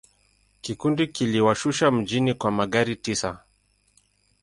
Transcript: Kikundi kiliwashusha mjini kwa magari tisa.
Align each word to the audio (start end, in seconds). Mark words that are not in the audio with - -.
Kikundi 0.61 1.07
kiliwashusha 1.07 1.91
mjini 1.91 2.33
kwa 2.33 2.51
magari 2.51 2.95
tisa. 2.95 3.39